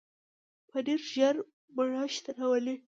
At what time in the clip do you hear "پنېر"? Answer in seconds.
0.69-1.01